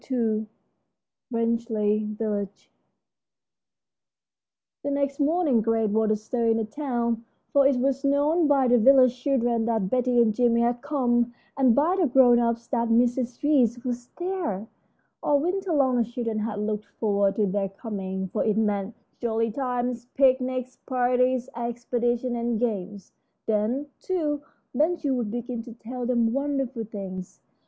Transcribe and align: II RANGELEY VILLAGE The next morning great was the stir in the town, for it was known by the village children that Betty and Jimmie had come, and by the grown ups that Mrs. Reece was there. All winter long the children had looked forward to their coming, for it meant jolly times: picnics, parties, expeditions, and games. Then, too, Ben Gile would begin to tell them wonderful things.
II 0.09 0.47
RANGELEY 1.29 2.15
VILLAGE 2.17 2.71
The 4.81 4.89
next 4.89 5.19
morning 5.19 5.61
great 5.61 5.91
was 5.91 6.09
the 6.09 6.15
stir 6.15 6.47
in 6.47 6.57
the 6.57 6.65
town, 6.65 7.23
for 7.53 7.67
it 7.67 7.75
was 7.75 8.03
known 8.03 8.47
by 8.47 8.67
the 8.67 8.79
village 8.79 9.15
children 9.21 9.65
that 9.65 9.91
Betty 9.91 10.19
and 10.19 10.33
Jimmie 10.33 10.61
had 10.61 10.81
come, 10.81 11.35
and 11.55 11.75
by 11.75 11.97
the 11.99 12.07
grown 12.07 12.39
ups 12.39 12.65
that 12.69 12.87
Mrs. 12.89 13.43
Reece 13.43 13.83
was 13.85 14.07
there. 14.17 14.65
All 15.21 15.39
winter 15.39 15.71
long 15.71 15.97
the 15.97 16.03
children 16.03 16.39
had 16.39 16.57
looked 16.57 16.85
forward 16.99 17.35
to 17.35 17.45
their 17.45 17.69
coming, 17.69 18.27
for 18.29 18.43
it 18.43 18.57
meant 18.57 18.95
jolly 19.19 19.51
times: 19.51 20.05
picnics, 20.15 20.77
parties, 20.87 21.47
expeditions, 21.55 22.35
and 22.35 22.59
games. 22.59 23.11
Then, 23.45 23.85
too, 23.99 24.41
Ben 24.73 24.95
Gile 24.95 25.13
would 25.13 25.29
begin 25.29 25.61
to 25.61 25.73
tell 25.73 26.07
them 26.07 26.33
wonderful 26.33 26.85
things. 26.85 27.39